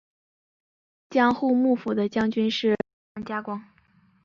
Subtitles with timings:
[1.11, 3.63] 江户幕府的将军是德川家光。